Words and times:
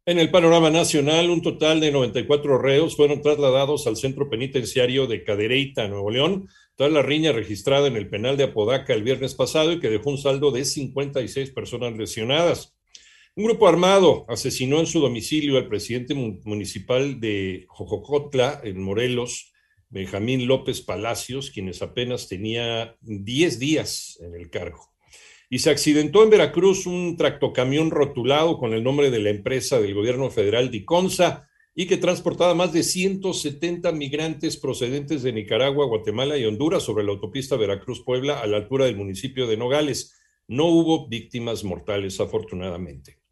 En 0.04 0.18
el 0.18 0.30
panorama 0.30 0.68
nacional, 0.68 1.30
un 1.30 1.40
total 1.40 1.80
de 1.80 1.90
94 1.90 2.58
reos 2.58 2.96
fueron 2.96 3.22
trasladados 3.22 3.86
al 3.86 3.96
centro 3.96 4.28
penitenciario 4.28 5.06
de 5.06 5.24
Cadereyta, 5.24 5.88
Nuevo 5.88 6.10
León, 6.10 6.46
tras 6.76 6.92
la 6.92 7.00
riña 7.00 7.32
registrada 7.32 7.86
en 7.86 7.96
el 7.96 8.10
penal 8.10 8.36
de 8.36 8.44
Apodaca 8.44 8.92
el 8.92 9.02
viernes 9.02 9.34
pasado 9.34 9.72
y 9.72 9.80
que 9.80 9.88
dejó 9.88 10.10
un 10.10 10.18
saldo 10.18 10.50
de 10.50 10.66
56 10.66 11.50
personas 11.52 11.96
lesionadas. 11.96 12.75
Un 13.38 13.44
grupo 13.44 13.68
armado 13.68 14.24
asesinó 14.28 14.80
en 14.80 14.86
su 14.86 14.98
domicilio 14.98 15.58
al 15.58 15.68
presidente 15.68 16.14
municipal 16.14 17.20
de 17.20 17.66
Jojocotla, 17.68 18.62
en 18.64 18.80
Morelos, 18.80 19.52
Benjamín 19.90 20.46
López 20.46 20.80
Palacios, 20.80 21.50
quienes 21.50 21.82
apenas 21.82 22.28
tenía 22.28 22.96
10 23.02 23.58
días 23.58 24.18
en 24.22 24.34
el 24.36 24.48
cargo. 24.48 24.90
Y 25.50 25.58
se 25.58 25.68
accidentó 25.68 26.24
en 26.24 26.30
Veracruz 26.30 26.86
un 26.86 27.18
tractocamión 27.18 27.90
rotulado 27.90 28.56
con 28.56 28.72
el 28.72 28.82
nombre 28.82 29.10
de 29.10 29.18
la 29.18 29.28
empresa 29.28 29.80
del 29.80 29.92
gobierno 29.92 30.30
federal 30.30 30.70
Diconsa 30.70 31.46
y 31.74 31.84
que 31.84 31.98
transportaba 31.98 32.54
más 32.54 32.72
de 32.72 32.84
170 32.84 33.92
migrantes 33.92 34.56
procedentes 34.56 35.22
de 35.22 35.34
Nicaragua, 35.34 35.84
Guatemala 35.84 36.38
y 36.38 36.46
Honduras 36.46 36.84
sobre 36.84 37.04
la 37.04 37.10
autopista 37.10 37.56
Veracruz-Puebla 37.56 38.40
a 38.40 38.46
la 38.46 38.56
altura 38.56 38.86
del 38.86 38.96
municipio 38.96 39.46
de 39.46 39.58
Nogales. 39.58 40.18
No 40.48 40.64
hubo 40.68 41.06
víctimas 41.06 41.64
mortales, 41.64 42.18
afortunadamente. 42.18 43.25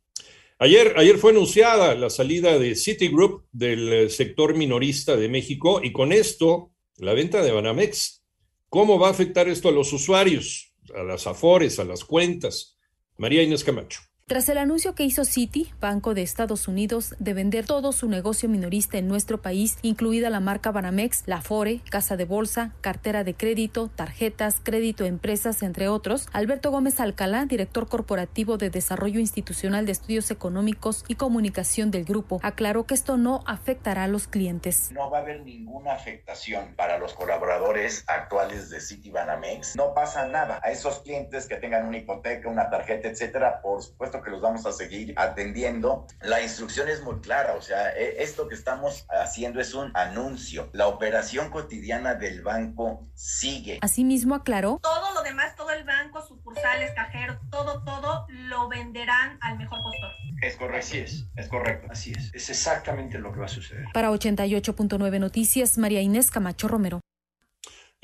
Ayer, 0.59 0.95
ayer 0.97 1.19
fue 1.19 1.33
anunciada 1.33 1.95
la 1.97 2.11
salida 2.11 2.59
de 2.59 2.77
Citigroup 2.77 3.45
del 3.51 3.93
eh, 3.93 4.09
sector 4.09 4.57
minorista 4.57 5.17
de 5.17 5.29
México 5.29 5.81
y 5.83 5.93
con 5.93 6.13
esto 6.13 6.73
la 6.97 7.13
venta 7.13 7.43
de 7.43 7.51
Banamex. 7.51 8.25
¿Cómo 8.69 8.99
va 8.99 9.09
a 9.09 9.11
afectar 9.11 9.49
esto 9.49 9.69
a 9.69 9.73
los 9.73 9.93
usuarios, 9.93 10.75
a 10.95 11.03
las 11.03 11.27
afores, 11.27 11.79
a 11.81 11.85
las 11.85 12.05
cuentas? 12.05 12.79
María 13.19 13.43
Inés 13.43 13.65
Camacho. 13.65 14.01
Tras 14.27 14.49
el 14.49 14.57
anuncio 14.57 14.95
que 14.95 15.03
hizo 15.03 15.27
Citi, 15.27 15.71
Banco 15.81 16.15
de 16.15 16.23
Estados 16.23 16.67
Unidos, 16.67 17.15
de 17.19 17.35
vender 17.35 17.67
todo 17.67 17.93
su 17.93 18.09
negocio 18.09 18.49
minorista 18.49 18.97
en 18.97 19.07
nuestro 19.07 19.43
país, 19.43 19.77
incluida 19.83 20.31
la 20.31 20.41
marca 20.41 20.73
Banamex, 20.73 21.25
la 21.27 21.43
Fore, 21.43 21.83
Casa 21.91 22.17
de 22.17 22.25
Bolsa, 22.25 22.73
cartera 22.81 23.23
de 23.23 23.35
crédito, 23.35 23.91
tarjetas, 23.95 24.63
crédito 24.63 25.05
empresas, 25.05 25.63
entre 25.63 25.89
otros, 25.89 26.27
Alberto 26.33 26.71
Gómez 26.71 27.01
Alcalá, 27.01 27.45
director 27.45 27.87
corporativo 27.87 28.57
de 28.57 28.71
Desarrollo 28.71 29.21
Institucional 29.21 29.85
de 29.85 29.93
Estudios 29.93 30.31
Económicos 30.31 31.05
y 31.07 31.17
Comunicación 31.17 31.91
del 31.91 32.07
grupo, 32.07 32.41
aclaró 32.43 32.87
que 32.87 32.95
esto 32.95 33.19
no 33.19 33.45
afectará 33.47 34.05
a 34.05 34.09
los 34.09 34.27
clientes. 34.27 34.91
No 34.93 35.11
va 35.11 35.19
a 35.19 35.21
haber 35.21 35.43
ninguna 35.43 35.93
afectación 35.93 36.75
para 36.77 36.97
los 36.97 37.13
colaboradores 37.13 38.07
actuales 38.07 38.71
de 38.71 38.81
Citi 38.81 39.11
Banamex. 39.11 39.77
No 39.77 39.93
pasa 39.93 40.27
nada. 40.29 40.61
A 40.63 40.71
esos 40.71 41.01
clientes 41.01 41.47
que 41.47 41.57
tengan 41.57 41.87
una 41.87 41.99
hipoteca, 41.99 42.49
una 42.49 42.71
tarjeta, 42.71 43.09
etcétera, 43.09 43.61
por 43.61 43.83
supuesto 43.83 44.14
que 44.23 44.31
los 44.31 44.41
vamos 44.41 44.67
a 44.67 44.73
seguir 44.73 45.15
atendiendo. 45.17 46.07
La 46.21 46.43
instrucción 46.43 46.89
es 46.89 47.03
muy 47.03 47.21
clara, 47.21 47.55
o 47.55 47.63
sea, 47.63 47.91
e, 47.97 48.23
esto 48.23 48.49
que 48.49 48.55
estamos 48.55 49.07
haciendo 49.09 49.61
es 49.61 49.75
un 49.75 49.91
anuncio. 49.95 50.71
La 50.73 50.89
operación 50.89 51.51
cotidiana 51.51 52.15
del 52.15 52.43
banco 52.43 53.09
sigue. 53.15 53.79
Asimismo 53.83 54.35
aclaró. 54.35 54.79
Todo 54.83 55.15
lo 55.15 55.23
demás, 55.23 55.55
todo 55.57 55.71
el 55.71 55.85
banco, 55.85 56.27
sucursales, 56.27 56.93
cajeros, 56.95 57.39
todo, 57.51 57.83
todo 57.85 58.27
lo 58.29 58.69
venderán 58.69 59.39
al 59.41 59.59
mejor 59.59 59.83
postor. 59.83 60.11
Es 60.43 60.57
correcto. 60.57 60.87
Así 60.87 60.99
es, 60.99 61.27
es 61.37 61.49
correcto, 61.49 61.89
así 61.91 62.13
es. 62.13 62.35
Es 62.35 62.51
exactamente 62.51 63.19
lo 63.19 63.33
que 63.33 63.41
va 63.41 63.47
a 63.47 63.49
suceder. 63.49 63.87
Para 63.93 64.11
88.9 64.11 65.19
Noticias, 65.19 65.79
María 65.79 66.01
Inés 66.01 66.31
Camacho 66.31 66.69
Romero. 66.69 67.01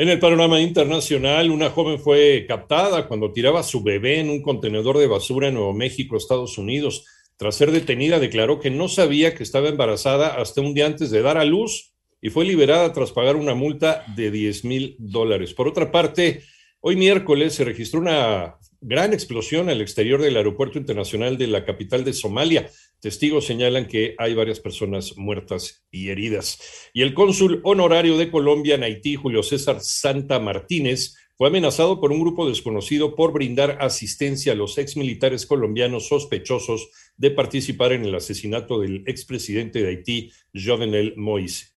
En 0.01 0.09
el 0.09 0.19
panorama 0.19 0.63
internacional, 0.63 1.51
una 1.51 1.69
joven 1.69 1.99
fue 1.99 2.47
captada 2.49 3.07
cuando 3.07 3.35
tiraba 3.35 3.61
a 3.61 3.63
su 3.63 3.83
bebé 3.83 4.19
en 4.19 4.31
un 4.31 4.41
contenedor 4.41 4.97
de 4.97 5.07
basura 5.07 5.49
en 5.49 5.55
Nuevo 5.57 5.75
México, 5.75 6.17
Estados 6.17 6.57
Unidos. 6.57 7.05
Tras 7.37 7.57
ser 7.57 7.71
detenida, 7.71 8.19
declaró 8.19 8.61
que 8.61 8.71
no 8.71 8.89
sabía 8.89 9.35
que 9.35 9.43
estaba 9.43 9.69
embarazada 9.69 10.41
hasta 10.41 10.63
un 10.63 10.73
día 10.73 10.87
antes 10.87 11.11
de 11.11 11.21
dar 11.21 11.37
a 11.37 11.45
luz 11.45 11.93
y 12.23 12.31
fue 12.31 12.47
liberada 12.47 12.95
tras 12.95 13.13
pagar 13.13 13.37
una 13.37 13.55
multa 13.55 14.03
de 14.17 14.31
10 14.31 14.65
mil 14.65 14.97
dólares. 14.99 15.53
Por 15.53 15.69
otra 15.69 15.91
parte, 15.91 16.45
hoy 16.81 16.97
miércoles 16.97 17.53
se 17.53 17.65
registró 17.65 18.01
una 18.01 18.57
gran 18.81 19.13
explosión 19.13 19.69
al 19.69 19.81
exterior 19.81 20.23
del 20.23 20.37
aeropuerto 20.37 20.79
internacional 20.79 21.37
de 21.37 21.47
la 21.47 21.65
capital 21.65 22.05
de 22.05 22.13
Somalia. 22.13 22.71
Testigos 23.01 23.47
señalan 23.47 23.87
que 23.87 24.15
hay 24.19 24.35
varias 24.35 24.61
personas 24.61 25.17
muertas 25.17 25.85
y 25.91 26.09
heridas. 26.09 26.91
Y 26.93 27.03
el 27.03 27.15
cónsul 27.15 27.61
honorario 27.65 28.17
de 28.17 28.31
Colombia 28.31 28.75
en 28.75 28.83
Haití, 28.83 29.17
Julio 29.17 29.43
César 29.43 29.81
Santa 29.81 30.39
Martínez, 30.39 31.15
fue 31.37 31.49
amenazado 31.49 32.01
por 32.01 32.13
un 32.13 32.21
grupo 32.21 32.47
desconocido 32.47 33.15
por 33.15 33.33
brindar 33.33 33.79
asistencia 33.81 34.53
a 34.53 34.57
los 34.57 34.77
exmilitares 34.77 35.47
colombianos 35.47 36.09
sospechosos 36.09 36.91
de 37.17 37.31
participar 37.31 37.93
en 37.93 38.05
el 38.05 38.15
asesinato 38.15 38.81
del 38.81 39.05
expresidente 39.07 39.81
de 39.81 39.89
Haití, 39.89 40.33
Jovenel 40.55 41.15
Moïse. 41.17 41.69